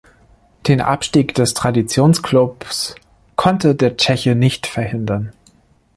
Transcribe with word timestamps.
Den 0.67 0.81
Abstieg 0.81 1.35
des 1.35 1.53
Traditionsklubs 1.53 2.95
konnte 3.35 3.75
der 3.75 3.97
Tscheche 3.97 4.33
nicht 4.33 4.65
verhindern. 4.65 5.31